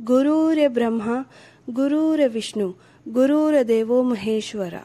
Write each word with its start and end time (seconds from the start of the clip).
गुरुर् 0.00 0.68
ब्रह्मा, 0.68 1.24
गुरुर् 1.70 2.20
विष्णु, 2.20 2.72
गुरुर् 3.08 3.64
देवो 3.64 4.02
महेश्वरा। 4.02 4.82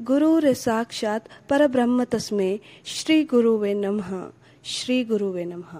गुरुर् 0.00 0.54
साक्षात 0.54 1.24
परब्रह्म 1.50 2.04
तस्मे 2.04 2.60
श्री 2.84 3.24
गुरुवे 3.24 3.74
नमः, 3.74 4.30
श्री 4.64 5.04
गुरुवे 5.04 5.44
नमः। 5.44 5.78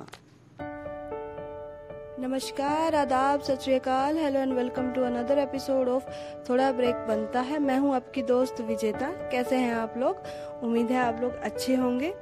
नमस्कार, 2.20 2.94
आदाब, 2.94 3.40
सत 3.40 3.58
श्रीकाल 3.60 4.18
hello 4.18 4.40
and 4.40 4.52
welcome 4.52 4.90
to 4.90 5.02
another 5.02 5.38
episode 5.38 5.88
of 5.88 6.04
थोड़ा 6.50 6.72
ब्रेक 6.72 6.94
बनता 6.94 7.40
है। 7.40 7.58
मैं 7.58 7.78
हूँ 7.78 7.94
आपकी 7.94 8.22
दोस्त 8.22 8.60
विजेता। 8.60 9.10
कैसे 9.10 9.56
हैं 9.56 9.74
आप 9.74 9.94
लोग? 9.98 10.16
उम्मीद 10.62 10.86
है 10.86 10.98
आप 10.98 11.18
लोग 11.22 11.36
अच्छे 11.36 11.76
होंगे। 11.76 12.14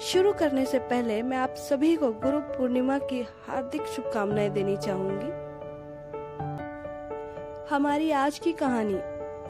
शुरू 0.00 0.32
करने 0.32 0.66
से 0.66 0.78
पहले 0.78 1.22
मैं 1.22 1.38
आप 1.38 1.54
सभी 1.54 1.96
को 1.96 2.12
गुरु 2.12 2.40
पूर्णिमा 2.40 2.98
की 2.98 3.20
हार्दिक 3.20 3.82
शुभकामनाएँ 3.82 4.50
देनी 4.50 4.76
चाहूँगी। 4.76 5.41
हमारी 7.70 8.10
आज 8.10 8.38
की 8.38 8.52
कहानी 8.52 8.94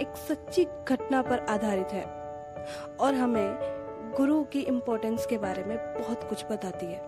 एक 0.03 0.17
सच्ची 0.29 0.65
घटना 0.89 1.21
पर 1.23 1.39
आधारित 1.49 1.93
है 1.93 2.05
और 3.01 3.15
हमें 3.15 4.13
गुरु 4.17 4.43
की 4.45 4.61
इम्पोर्टेंस 4.61 5.27
के 5.27 5.39
बारे 5.39 5.65
में 5.65 5.77
बहुत 5.77 6.25
कुछ 6.29 6.45
बताती 6.51 6.87
है। 6.87 7.01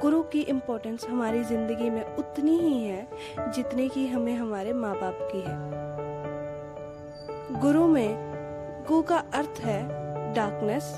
गुरु 0.00 0.22
की 0.22 0.40
इम्पोर्टेंस 0.40 1.06
हमारी 1.08 1.42
ज़िंदगी 1.44 1.90
में 1.90 2.16
उतनी 2.16 2.58
ही 2.58 2.84
है 2.84 3.06
जितनी 3.52 3.88
की 3.88 4.06
हमें 4.06 4.34
हमारे 4.36 4.72
माँ 4.72 4.94
बाप 4.94 5.18
की 5.32 5.40
है। 5.40 5.56
गुरु 7.60 7.86
में 7.86 8.84
गु 8.88 9.02
का 9.02 9.18
अर्थ 9.34 9.60
है 9.60 9.82
डार्कनेस 10.34 10.92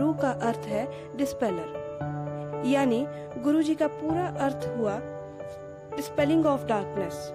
रू 0.00 0.12
का 0.12 0.30
अर्थ 0.48 0.66
है 0.66 0.86
डिस्पेलर 1.16 2.62
यानी 2.66 3.06
गुरु 3.42 3.62
जी 3.62 3.74
का 3.74 3.86
पूरा 3.86 4.26
अर्थ 4.46 4.68
हुआ 4.76 4.98
डिस्पेलिंग 5.96 6.46
ऑफ़ 6.46 6.64
डार्कनेस 6.66 7.32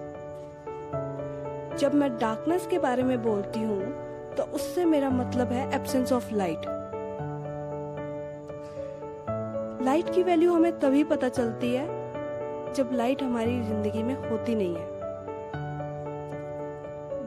जब 1.78 1.94
मैं 1.94 2.16
डार्कनेस 2.18 2.66
के 2.66 2.78
बारे 2.78 3.02
में 3.02 3.22
बोलती 3.22 3.60
हूँ 3.60 3.80
तो 4.36 4.42
उससे 4.54 4.84
मेरा 4.84 5.10
मतलब 5.10 5.52
है 5.52 5.70
एब्सेंस 5.74 6.12
ऑफ़ 6.12 6.32
लाइट 6.34 6.66
लाइट 9.82 10.14
की 10.14 10.22
वैल्यू 10.22 10.52
हमें 10.52 10.78
तभी 10.80 11.02
पता 11.04 11.28
चलती 11.28 11.72
है, 11.74 11.86
जब 12.74 12.90
लाइट 12.92 13.22
हमारी 13.22 13.60
ज़िंदगी 13.62 14.02
में 14.02 14.14
होती 14.30 14.54
नहीं 14.54 14.76
है. 14.76 14.94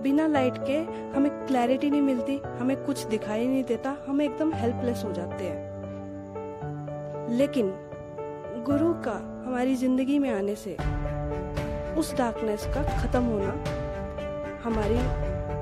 बिना 0.03 0.25
लाइट 0.27 0.57
के 0.67 0.77
हमें 1.15 1.31
क्लैरिटी 1.47 1.89
नहीं 1.89 2.01
मिलती, 2.01 2.37
हमें 2.59 2.75
कुछ 2.85 3.03
दिखाई 3.05 3.47
नहीं 3.47 3.63
देता, 3.63 3.95
हम 4.07 4.21
एकदम 4.21 4.53
हेल्पलेस 4.53 5.03
हो 5.05 5.11
जाते 5.11 5.43
हैं. 5.43 7.27
लेकिन 7.29 7.73
गुरु 8.65 8.93
का 9.05 9.15
हमारी 9.45 9.75
ज़िंदगी 9.75 10.19
में 10.19 10.29
आने 10.29 10.55
से 10.55 10.75
उस 11.99 12.15
डार्कनेस 12.17 12.65
का 12.65 12.83
खत्म 12.99 13.23
होना 13.23 13.53
हमारी 14.63 14.97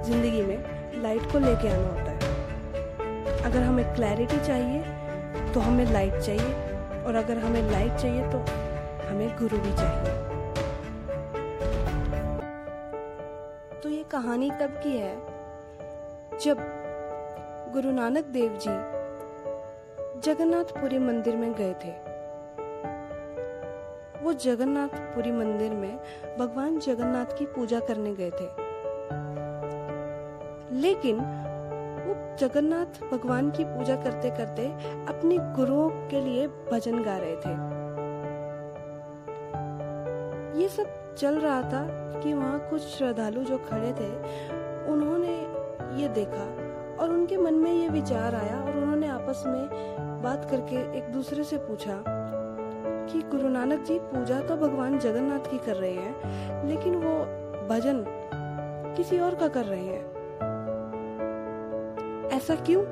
ज़िंदगी 0.06 0.42
में 0.42 1.02
लाइट 1.04 1.32
को 1.32 1.40
लेके 1.40 1.70
आना 1.70 1.88
होता 1.90 2.12
है। 2.12 2.18
अगर 3.44 3.62
हमें 3.64 3.86
क्लैरिटी 3.96 4.40
चाहिए 4.40 5.52
तो 5.54 5.60
हमें 5.60 5.86
लाइट 5.86 6.14
चाहिए, 6.16 6.54
और 7.04 7.16
अगर 7.16 7.38
हमें 7.38 7.62
लाइट 7.72 7.94
चाहिए 7.94 8.22
तो 8.32 8.38
हमें 9.04 9.30
गुरु 9.38 9.58
भी 9.58 9.74
चाहिए। 9.74 10.16
तो 13.82 13.90
ये 13.90 14.04
कहानी 14.12 14.50
तब 14.52 14.80
की 14.84 14.98
है, 14.98 15.16
जब 16.40 16.58
गुरु 17.74 17.92
नानक 17.92 18.26
देव 18.32 18.58
जी 18.58 18.76
जगन्नाथपुरी 20.22 21.00
मंदिर 21.00 21.36
में 21.36 21.54
गए 21.54 21.74
थे। 21.84 21.92
वो 24.24 24.34
जगन्नाथपुरी 24.36 25.32
मंदिर 25.32 25.72
में 25.72 25.98
भगवान 26.40 26.80
जगन्नाथ 26.80 27.38
की 27.38 27.46
पूजा 27.46 27.80
करने 27.80 28.14
गए 28.16 28.32
थे। 28.32 28.67
लेकिन 30.78 31.18
वो 31.18 32.16
जगन्नाथ 32.40 33.02
भगवान 33.12 33.50
की 33.52 33.64
पूजा 33.66 33.96
करते 33.96 34.30
करते 34.30 34.66
अपने 35.08 35.38
गुरुओं 35.56 35.90
के 36.10 36.22
लिए 36.22 36.48
भजन 36.72 37.04
गा 37.04 37.18
रहे 37.18 37.36
थे। 37.36 37.56
ये 40.62 40.68
सब 40.70 41.16
चल 41.16 41.40
रहा 41.40 41.62
था 41.62 41.86
कि 42.24 42.34
वहाँ 42.34 42.60
कुछ 42.70 42.82
श्रद्धालु 42.82 43.44
जो 43.44 43.58
खड़े 43.58 43.92
थे, 43.94 44.10
उन्होंने 44.92 45.36
ये 46.02 46.08
देखा 46.08 46.46
और 47.02 47.10
उनके 47.10 47.38
मन 47.38 47.54
में 47.54 47.72
ये 47.72 47.88
विचार 47.90 48.36
आया 48.36 48.60
और 48.62 48.78
उन्होंने 48.78 49.08
आपस 49.08 49.44
में 49.48 50.22
बात 50.24 50.50
करके 50.52 50.76
एक 50.98 51.12
दूसरे 51.14 51.44
से 51.44 51.58
पूछा 51.58 52.02
कि 53.10 53.22
गुरु 53.22 53.50
नानक 53.50 53.84
जी, 53.84 54.00
पूजा 54.00 54.40
तो 54.40 54.56
भगवान 54.58 54.98
जगन्नाथ 55.00 55.52
की 55.52 55.58
कर 55.58 55.76
रहे 55.76 55.94
हैं, 55.94 56.68
लेकिन 56.68 56.96
वो 56.96 57.14
भजन 57.68 58.04
किसी 58.98 59.20
और 59.20 59.36
का 59.36 59.48
कर 59.48 59.66
रहे 59.66 59.86
हैं। 59.86 60.17
ऐसा 62.32 62.56
क्यों? 62.56 62.84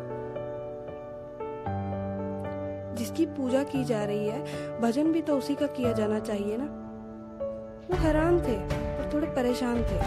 जिसकी 2.96 3.26
पूजा 3.26 3.64
की 3.64 3.84
जा 3.84 4.04
रही 4.04 4.28
है, 4.28 4.46
भजन 4.82 5.12
भी 5.12 5.22
तो 5.22 5.38
उसी 5.38 5.56
का 5.56 5.68
किया 5.68 5.92
जाना 5.92 6.20
चाहिए 6.20 6.58
ना। 6.60 6.66
वो 7.90 7.98
हैरान 7.98 8.42
थे 8.42 8.56
और 8.98 9.10
थोड़े 9.14 9.28
परेशान 9.28 9.76
थे। 9.76 10.00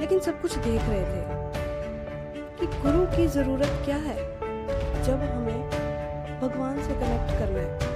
लेकिन 0.00 0.18
सब 0.18 0.40
कुछ 0.40 0.58
देख 0.58 0.80
रहे 0.82 1.00
थे 1.00 1.22
कि 2.60 2.66
गुरु 2.66 3.16
की 3.16 3.26
ज़रूरत 3.26 3.82
क्या 3.84 3.96
है, 3.96 4.16
जब 5.02 5.14
हमें 5.14 5.70
भगवान 6.40 6.82
से 6.82 6.94
कनेक्ट 6.94 7.38
करना 7.38 7.60
है। 7.60 7.92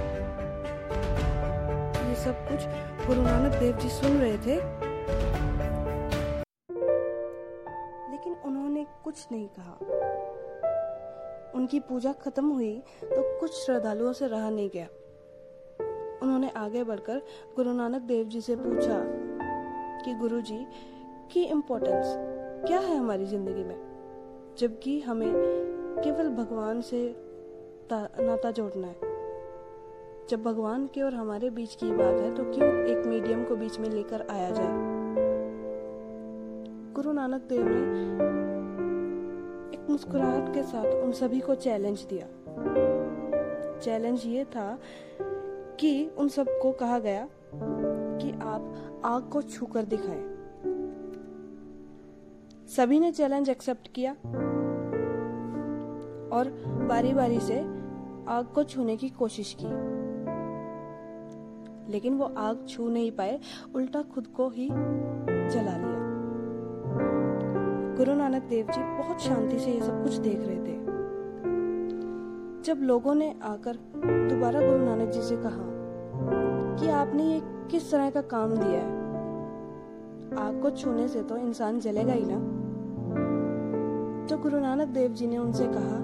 ये 2.09 2.15
सब 2.15 2.47
कुछ 2.47 2.65
गुरु 3.07 3.21
नानक 3.21 3.53
देव 3.55 3.77
जी 3.77 3.89
सुन 3.89 4.17
रहे 4.17 4.37
थे। 4.37 4.86
उन्होंने 8.67 8.85
कुछ 9.03 9.27
नहीं 9.31 9.47
कहा। 9.49 9.73
उनकी 11.55 11.79
पूजा 11.79 12.11
खत्म 12.13 12.49
हुई 12.49 12.71
तो 13.03 13.21
कुछ 13.39 13.51
श्रद्धालुओं 13.55 14.11
से 14.13 14.27
रहा 14.27 14.49
नहीं 14.49 14.69
गया। 14.69 14.87
उन्होंने 16.23 16.49
आगे 16.57 16.83
बढ़कर 16.83 17.21
गुरु 17.55 17.73
नानक 17.73 18.01
देव 18.01 18.27
जी 18.27 18.41
से 18.41 18.55
पूछा 18.55 18.99
कि 20.05 20.13
गुरु 20.13 20.41
जी 20.41 20.65
की 21.31 21.43
इम्पोर्टेंस 21.45 22.13
क्या 22.67 22.79
है 22.79 22.97
हमारी 22.97 23.25
ज़िंदगी 23.25 23.63
में? 23.63 24.55
जबकि 24.57 24.99
हमें 24.99 25.31
केवल 26.03 26.29
भगवान 26.35 26.81
से 26.81 26.99
नाता 27.91 28.51
जोड़ना 28.51 28.87
है। 28.87 29.15
जब 30.29 30.43
भगवान 30.43 30.87
के 30.87 31.01
और 31.01 31.13
हमारे 31.13 31.49
बीच 31.49 31.75
की 31.75 31.91
बात 31.91 32.19
है 32.21 32.35
तो 32.35 32.43
क्यों 32.43 32.69
एक 32.87 33.05
मीडियम 33.05 33.43
को 33.45 33.55
बीच 33.55 33.79
में 33.79 33.89
लेकर 33.89 34.27
आया 34.29 34.49
जाए? 34.49 34.95
गुरु 36.95 37.11
नानक 37.11 37.41
देव 37.41 37.65
ने 37.65 38.46
मुस्कुराहट 39.89 40.53
के 40.53 40.63
साथ 40.63 40.85
उन 40.85 41.11
सभी 41.11 41.39
को 41.39 41.55
चैलेंज 41.55 42.01
दिया। 42.01 42.27
चैलेंज 43.79 44.25
ये 44.25 44.45
था 44.45 44.79
कि 45.79 46.11
उन 46.17 46.27
सबको 46.27 46.71
कहा 46.71 46.99
गया 46.99 47.27
कि 48.21 48.31
आप 48.31 49.01
आग 49.05 49.29
को 49.29 49.41
छूकर 49.41 49.83
दिखाएँ। 49.83 50.37
सभी 52.67 52.99
ने 52.99 53.11
चैलेंज 53.11 53.49
एक्सेप्ट 53.49 53.87
किया 53.87 54.11
और 56.37 56.49
बारी 56.89 57.13
बारी 57.13 57.39
से 57.39 57.59
आग 58.27 58.51
को 58.55 58.63
छूने 58.63 58.97
की 58.97 59.09
कोशिश 59.09 59.55
की। 59.61 59.97
लेकिन 61.91 62.13
वो 62.13 62.25
आग 62.37 62.65
छू 62.69 62.89
नहीं 62.89 63.11
पाए, 63.11 63.39
उल्टा 63.75 64.01
खुद 64.01 64.27
को 64.27 64.49
ही 64.49 64.67
जला 65.49 65.77
लिया। 65.77 66.06
गुरु 67.97 68.13
नानक 68.13 68.43
देव 68.43 68.67
जी 68.71 68.81
बहुत 68.81 69.21
शांति 69.21 69.59
से 69.59 69.71
ये 69.71 69.81
सब 69.81 70.03
कुछ 70.03 70.13
देख 70.13 70.39
रहे 70.39 70.57
थे। 70.57 70.75
जब 72.63 72.81
लोगों 72.81 73.15
ने 73.15 73.35
आकर 73.43 73.75
दोबारा 73.95 74.59
गुरु 74.59 74.85
नानक 74.85 75.09
जी 75.09 75.21
से 75.21 75.37
कहा 75.37 75.63
कि 76.75 76.89
आपने 76.89 77.23
ये 77.23 77.41
किस 77.71 77.91
तरह 77.91 78.09
का 78.09 78.21
काम 78.21 78.49
दिया 78.49 78.81
है? 78.81 78.91
आग 80.37 80.61
को 80.61 80.69
छूने 80.69 81.07
से 81.07 81.23
तो 81.23 81.37
इंसान 81.37 81.79
जलेगा 81.79 82.13
ही 82.13 82.25
ना। 82.25 82.37
तो 84.27 84.37
गुरु 84.37 84.59
नानक 84.59 84.87
देव 84.87 85.11
जी 85.11 85.27
ने 85.27 85.37
उनसे 85.37 85.65
कहा, 85.65 85.97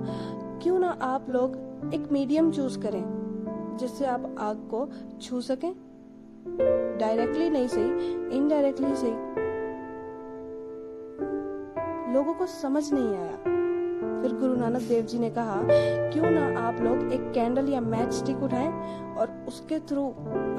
क्यों 0.63 0.79
ना 0.79 0.97
आप 1.01 1.29
लोग 1.29 1.57
एक 1.93 2.11
मीडियम 2.11 2.51
चूज़ 2.51 2.79
करें, 2.79 3.03
जिससे 3.79 4.05
आप 4.05 4.35
आग 4.39 4.55
को 4.55 4.89
छू 5.21 5.41
सकें? 5.41 5.73
डायरेक्टली 6.99 7.49
नहीं 7.49 7.67
सही 7.67 7.85
इनडायरेक्टली 8.37 8.95
सही। 8.95 9.33
लोगों 12.23 12.39
को 12.39 12.45
समझ 12.45 12.93
नहीं 12.93 13.15
आया। 13.17 13.37
फिर 14.21 14.33
गुरु 14.33 14.55
नानक 14.55 14.81
देव 14.81 15.05
जी 15.05 15.19
ने 15.19 15.29
कहा, 15.29 15.55
क्यों 16.09 16.29
ना 16.31 16.59
आप 16.59 16.81
लोग 16.81 17.11
एक 17.13 17.31
कैंडल 17.31 17.69
या 17.69 17.81
मैच 17.81 18.11
स्टिक 18.11 18.43
उठाएँ 18.43 18.69
और 19.15 19.45
उसके 19.47 19.79
थ्रू 19.79 20.07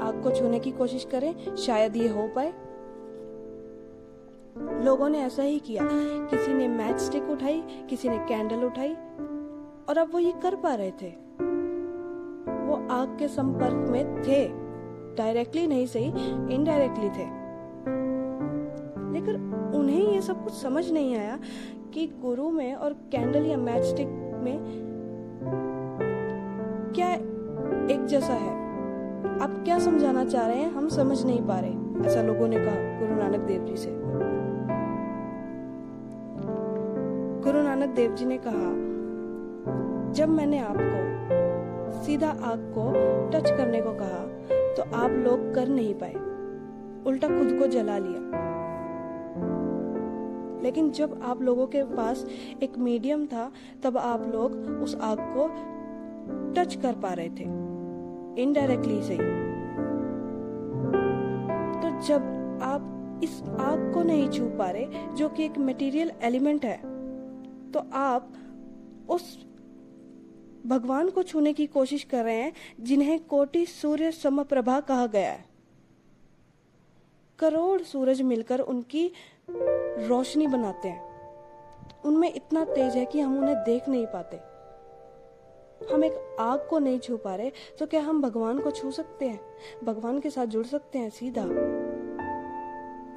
आग 0.01 0.21
को 0.23 0.31
छूने 0.35 0.59
की 0.59 0.71
कोशिश 0.71 1.07
करें, 1.11 1.55
शायद 1.55 1.95
ये 1.95 2.07
हो 2.07 2.27
पाए? 2.35 2.53
लोगों 4.85 5.09
ने 5.09 5.19
ऐसा 5.19 5.43
ही 5.43 5.59
किया। 5.59 5.83
किसी 6.27 6.53
ने 6.53 6.67
मैच 6.67 6.99
स्टिक 6.99 7.29
उठाई, 7.29 7.63
किसी 7.89 8.09
ने 8.09 8.17
कैंडल 8.17 8.65
उठाई 8.65 8.93
और 9.89 9.97
अब 9.97 10.09
वो 10.11 10.19
ये 10.19 10.33
कर 10.43 10.55
पा 10.55 10.75
रहे 10.75 10.91
थे। 10.91 11.09
वो 12.65 12.87
आग 12.91 13.17
के 13.19 13.27
संपर्क 13.27 13.89
में 13.89 14.23
थे। 14.23 14.47
डायरेक्टली 15.15 15.67
नहीं 15.67 15.85
सही 15.85 16.07
इनडायरेक्टली 16.55 17.09
थे। 17.09 17.44
सब 20.25 20.43
कुछ 20.43 20.53
समझ 20.53 20.89
नहीं 20.91 21.15
आया 21.17 21.37
कि 21.93 22.05
गुरु 22.21 22.49
में 22.49 22.73
और 22.75 22.93
कैंडल 23.11 23.45
या 23.45 23.57
मैच 23.57 23.83
स्टिक 23.83 24.07
में 24.43 24.57
क्या 26.95 27.13
एक 27.93 28.05
जैसा 28.05 28.33
है। 28.33 28.53
आप 29.39 29.61
क्या 29.65 29.77
समझाना 29.79 30.23
चाह 30.25 30.47
रहे 30.47 30.57
हैं, 30.57 30.71
हम 30.71 30.87
समझ 30.89 31.23
नहीं 31.25 31.41
पा 31.41 31.59
रहे, 31.59 32.07
ऐसा 32.07 32.21
लोगों 32.21 32.47
ने 32.47 32.57
कहा 32.57 32.99
गुरु 32.99 33.15
नानक 33.15 33.47
देव 33.47 33.65
जी 33.65 33.75
से। 33.77 33.89
गुरु 37.43 37.61
नानक 37.63 37.95
देव 37.95 38.15
जी 38.15 38.25
ने 38.25 38.37
कहा, 38.37 38.69
जब 40.13 40.29
मैंने 40.29 40.59
आपको, 40.59 42.03
सीधा 42.03 42.29
आग 42.29 42.71
को 42.77 42.91
टच 43.31 43.49
करने 43.49 43.81
को 43.81 43.91
कहा 43.91 44.23
तो 44.75 44.83
आप 44.95 45.11
लोग 45.11 45.53
कर 45.55 45.67
नहीं 45.67 45.93
पाए। 45.93 46.13
उल्टा 47.05 47.27
खुद 47.27 47.57
को 47.59 47.67
जला 47.67 47.97
लिया। 47.97 48.44
लेकिन 50.65 50.91
जब 50.91 51.19
आप 51.23 51.41
लोगों 51.41 51.67
के 51.67 51.83
पास 51.95 52.25
एक 52.63 52.77
मीडियम 52.79 53.25
था, 53.27 53.51
तब 53.83 53.97
आप 53.97 54.27
लोग 54.27 54.55
उस 54.83 54.95
आग 55.03 55.19
को 55.35 55.47
टच 56.53 56.75
कर 56.75 56.93
पा 56.95 57.13
रहे 57.13 57.29
थे 57.29 57.43
इनडायरेक्टली 58.41 59.01
से 59.03 59.17
तो 61.75 61.89
जब 62.07 62.59
आप 62.63 62.91
इस 63.23 63.41
आग 63.61 63.91
को 63.93 64.03
नहीं 64.03 64.29
छू 64.29 64.45
पा 64.57 64.69
रहे, 64.69 64.85
जो 65.15 65.29
कि 65.29 65.43
एक 65.45 65.57
मटेरियल 65.59 66.11
एलिमेंट 66.21 66.65
है 66.65 66.77
तो 67.71 67.79
आप 67.93 68.33
उस 69.09 69.37
भगवान 70.65 71.09
को 71.09 71.23
छूने 71.23 71.53
की 71.53 71.65
कोशिश 71.67 72.03
कर 72.03 72.23
रहे 72.23 72.35
हैं, 72.35 72.53
जिन्हें 72.81 73.19
कोटि 73.25 73.65
सूर्य 73.65 74.11
समप्रभा 74.11 74.79
कहा 74.79 75.05
गया 75.07 75.31
है। 75.31 75.45
करोड़ 77.39 77.81
सूरज 77.81 78.21
मिलकर 78.21 78.59
उनकी 78.59 79.11
रोशनी 79.47 80.47
बनाते 80.47 80.87
हैं। 80.87 81.03
उनमें 82.05 82.33
इतना 82.33 82.65
तेज 82.65 82.95
है 82.95 83.05
कि 83.05 83.19
हम 83.19 83.37
उन्हें 83.39 83.55
देख 83.55 83.89
नहीं 83.89 84.05
पाते। 84.05 84.37
हम 85.93 86.03
एक 86.03 86.37
आग 86.39 86.67
को 86.69 86.79
नहीं 86.79 86.99
छू 86.99 87.17
पा 87.17 87.35
रहे 87.35 87.51
तो 87.79 87.85
क्या 87.85 88.01
हम 88.01 88.21
भगवान 88.21 88.59
को 88.59 88.71
छू 88.71 88.91
सकते 88.91 89.25
हैं? 89.25 89.39
भगवान 89.83 90.19
के 90.19 90.29
साथ 90.29 90.45
जुड़ 90.45 90.65
सकते 90.65 90.99
हैं 90.99 91.09
सीधा। 91.09 91.45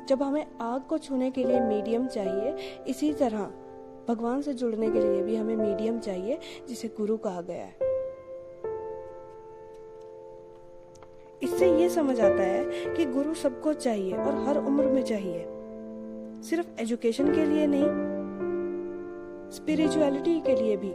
जब 0.06 0.22
हमें 0.22 0.46
आग 0.60 0.82
को 0.82 0.98
छूने 0.98 1.30
के 1.30 1.44
लिए 1.44 1.60
मीडियम 1.60 2.06
चाहिए, 2.06 2.56
इसी 2.86 3.12
तरह 3.12 3.50
भगवान 4.08 4.42
से 4.42 4.54
जुड़ने 4.54 4.90
के 4.90 4.98
लिए 4.98 5.22
भी 5.22 5.36
हमें 5.36 5.56
मीडियम 5.56 5.98
चाहिए, 5.98 6.38
जिसे 6.68 6.88
गुरु 6.88 7.16
कहा 7.16 7.40
गया 7.40 7.64
है। 7.64 7.76
इससे 11.42 11.80
ये 11.80 11.88
समझ 11.88 12.20
आता 12.20 12.42
है 12.42 12.94
कि 12.94 13.04
गुरु 13.04 13.34
सबको 13.34 13.72
चाहिए 13.72 14.16
और 14.16 14.34
हर 14.34 14.58
उम्र 14.58 14.86
में 14.86 15.02
चाहिए। 15.02 15.57
सिर्फ़ 16.42 16.80
एजुकेशन 16.80 17.34
के 17.34 17.44
लिए 17.44 17.66
नहीं 17.66 18.08
स्पिरिचुअलिटी 19.50 20.40
के 20.40 20.54
लिए 20.54 20.76
भी। 20.76 20.90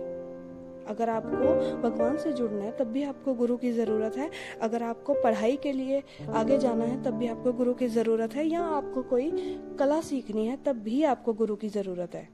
अगर 0.84 1.10
आपको 1.10 1.80
भगवान 1.81 2.18
से 2.18 2.34
जुड़ना 2.34 2.63
है, 2.63 2.78
तब 2.78 2.84
भी 2.84 3.04
आपको 3.04 3.34
गुरु 3.34 3.57
की 3.57 3.72
ज़रूरत 3.72 4.18
है। 4.18 4.30
अगर 4.62 4.84
आपको 4.84 5.13
पढ़ाई 5.13 5.56
के 5.56 5.72
लिए 5.72 6.04
आगे 6.34 6.57
जाना 6.57 6.86
है, 6.86 7.04
तब 7.04 7.12
भी 7.12 7.28
आपको 7.28 7.54
गुरु 7.54 7.74
की 7.74 7.88
ज़रूरत 7.88 8.36
है। 8.36 8.48
या 8.48 8.62
आपको 8.62 9.01
कोई 9.01 9.31
कला 9.80 10.01
सीखनी 10.01 10.48
है, 10.48 10.57
तब 10.66 10.75
भी 10.75 11.04
आपको 11.04 11.34
गुरु 11.34 11.56
की 11.56 11.69
ज़रूरत 11.69 12.16
है। 12.16 12.30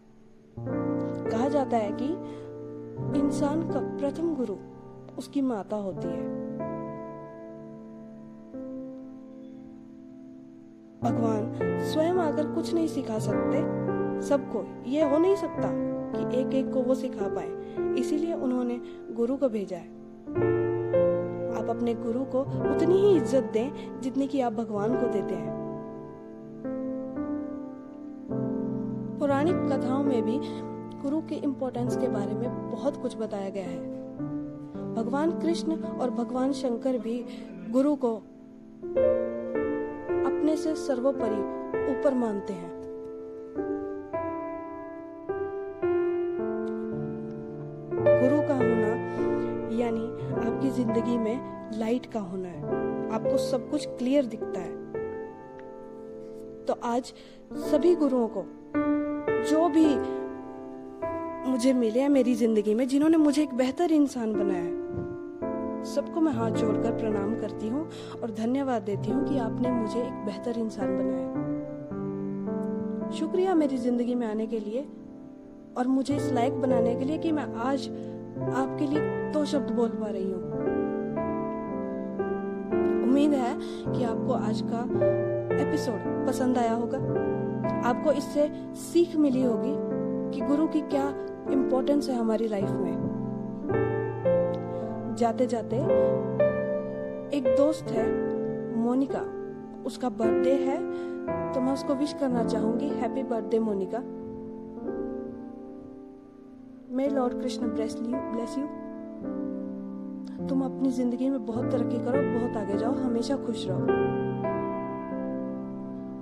कहा 1.32 1.50
जाता 1.50 1.78
है 1.78 1.92
कि 1.92 2.40
इंसान 3.20 3.62
का 3.62 3.80
प्रथम 3.98 4.36
गुरु 4.36 4.56
उसकी 5.18 5.42
माता 5.42 5.76
होती 5.76 6.08
है। 6.08 6.39
भगवान 11.04 11.52
स्वयं 11.84 12.14
आकर 12.14 12.48
कुछ 12.48 12.74
नहीं 12.74 12.88
सिखा 12.88 13.20
सकते। 13.20 13.60
सबको 14.28 14.66
ये 14.88 15.10
हो 15.10 15.18
नहीं 15.18 15.36
सकता 15.36 15.70
कि 16.16 16.40
एक 16.40 16.54
एक 16.54 16.74
को 16.74 16.82
वो 16.82 16.96
सिखा 16.96 17.28
पाए। 17.28 17.96
इसीलिए 18.00 18.34
उन्होंने 18.34 18.80
गुरु 19.12 19.38
को 19.38 19.50
भेजा 19.50 19.78
है। 19.78 19.88
आप 21.60 21.70
अपने 21.70 21.94
गुरु 21.94 22.24
को 22.26 22.42
उतनी 22.76 22.98
ही 22.98 23.16
इज़्ज़त 23.18 23.50
दें 23.54 24.02
जितनी 24.02 24.28
कि 24.28 24.42
आप 24.42 24.54
भगवान 24.54 24.96
को 24.96 25.08
देते 25.08 25.36
हैं। 25.36 25.58
पौराणिक 29.20 29.56
कथाओं 29.56 30.04
में 30.04 30.22
भी 30.26 30.40
गुरु 31.02 31.22
के 31.22 31.36
इम्पोर्टेंस 31.36 31.98
के 31.98 32.08
बारे 32.08 32.34
में 32.34 32.72
बहुत 32.72 33.02
कुछ 33.02 33.18
बताया 33.18 33.50
गया 33.50 33.64
है। 33.64 33.80
भगवान 34.96 35.32
कृष्ण 35.32 35.76
और 35.76 36.10
भगवान 36.10 36.52
शंकर 36.52 36.98
भी 36.98 37.24
गुरु 37.70 37.96
को 37.96 38.16
अपने 40.50 40.62
से 40.62 40.76
सर्वोपरि 40.76 41.40
ऊपर 41.92 42.14
मानते 42.14 42.54
हैं। 42.54 42.70
गुरु 48.22 48.40
का 48.48 48.54
होना, 48.54 48.94
यानी 49.78 50.06
आपकी 50.40 50.70
ज़िंदगी 50.70 51.18
में 51.18 51.80
लाइट 51.80 52.06
का 52.06 52.20
होना 52.20 52.48
है। 52.48 52.64
आपको 53.12 53.38
सब 53.38 53.70
कुछ 53.72 53.86
क्लियर 53.90 54.26
दिखता 54.26 54.60
है। 54.60 54.74
तो 56.66 56.80
आज 56.84 57.14
सभी 57.70 57.96
गुरुओं 57.96 58.28
को, 58.28 58.46
जो 59.52 59.68
भी 59.70 59.86
मुझे 61.52 61.74
मिले 61.74 62.00
हैं 62.00 62.10
मेरी 62.10 62.36
ज़िंदगी 62.36 62.74
में, 62.74 62.88
जिन्होंने 62.88 63.18
मुझे 63.18 63.42
एक 63.44 63.54
बेहतर 63.54 63.92
इंसान 63.92 64.34
बनाया 64.34 64.64
है 64.64 65.09
सबको 65.86 66.22
मैं 66.22 66.32
हाथ 66.34 66.52
जोड़कर 66.52 66.92
प्रणाम 66.92 67.36
करती 67.36 67.68
हूँ 67.68 67.90
और 68.24 68.32
धन्यवाद 68.32 68.82
देती 68.82 69.12
हूँ 69.12 69.28
कि 69.28 69.38
आपने 69.38 69.72
मुझे 69.72 70.00
एक 70.00 70.26
बेहतर 70.26 70.60
इंसान 70.60 70.98
बनाया। 70.98 71.30
शुक्रिया 73.12 73.56
मेरी 73.56 73.78
ज़िंदगी 73.78 74.16
में 74.16 74.28
आने 74.28 74.48
के 74.48 74.60
लिए 74.60 74.88
और 75.78 75.88
मुझे 75.88 76.16
इस 76.16 76.32
लायक 76.34 76.54
बनाने 76.54 76.96
के 76.96 77.06
लिए 77.06 77.18
कि 77.18 77.32
मैं 77.32 77.44
आज 77.44 77.88
आपके 78.54 78.88
लिए 78.88 79.32
दो 79.32 79.46
शब्द 79.46 79.72
बोल 79.72 79.90
पा 79.90 80.10
रही 80.10 80.32
हूँ। 80.32 80.44
उम्मीद 83.04 83.34
है 83.34 83.54
कि 83.94 84.04
आपको 84.04 84.34
आज 84.34 84.62
का 84.62 84.82
एपिसोड 85.62 86.28
पसंद 86.28 86.58
आया 86.58 86.74
होगा। 86.74 86.98
आपको 87.90 88.12
इससे 88.12 88.52
सीख 88.76 89.16
मिली 89.16 89.44
होगी 89.44 89.74
कि 90.34 90.46
गुरु 90.46 90.68
की 90.68 90.82
क्या 90.82 91.08
इम्पोर्टेंस 91.52 92.10
है 92.10 92.16
हमारी 92.16 92.48
लाइफ 92.48 92.70
में। 92.70 93.99
जाते 95.20 95.46
जाते 95.48 95.76
एक 97.38 97.44
दोस्त 97.58 97.92
है, 97.92 98.06
मोनिका। 98.78 99.22
उसका 99.86 100.10
बर्थडे 100.12 100.54
है 100.58 100.78
तो 101.54 101.62
मैं 101.62 101.74
उसको 101.74 101.96
विश 101.96 102.14
करना 102.20 102.44
चाहूँगी 102.46 102.88
happy 103.00 103.24
birthday 103.26 103.60
Monica. 103.62 104.00
May 106.96 107.08
lord 107.10 107.42
Krishna 107.42 107.68
bless 107.70 107.96
you 107.98 108.18
bless 108.32 108.58
you 108.58 108.66
तुम 110.48 110.64
अपनी 110.66 110.92
ज़िंदगी 110.92 111.30
में 111.30 111.46
बहुत 111.46 111.72
तरक्की 111.72 111.98
करो, 111.98 112.22
बहुत 112.40 112.58
आगे 112.58 112.78
जाओ, 112.78 112.94
हमेशा 112.96 113.36
खुश 113.38 113.66
रहो। 113.68 114.08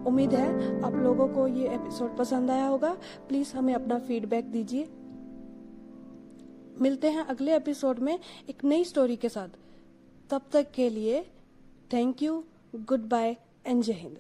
उम्मीद 0.07 0.33
है 0.33 0.81
आप 0.81 0.95
लोगों 0.95 1.27
को 1.27 1.47
ये 1.49 1.67
एपिसोड 1.69 2.15
पसंद 2.17 2.51
आया 2.51 2.67
होगा। 2.67 2.95
प्लीज़ 3.27 3.55
हमें 3.57 3.73
अपना 3.73 3.97
फीडबैक 3.99 4.51
दीजिए। 4.51 4.87
मिलते 6.81 7.09
हैं 7.09 7.25
अगले 7.25 7.55
एपिसोड 7.55 7.99
में 7.99 8.19
एक 8.49 8.63
नई 8.63 8.83
स्टोरी 8.83 9.15
के 9.15 9.29
साथ। 9.29 9.49
तब 10.29 10.41
तक 10.51 10.71
के 10.71 10.89
लिए 10.89 11.21
thank 11.93 12.21
you 12.21 12.43
good 12.75 12.99
bye 12.99 13.37
and 13.65 13.83
जय 13.83 13.93
हिंद। 13.93 14.17